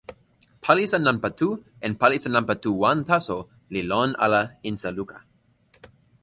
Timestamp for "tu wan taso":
2.63-3.37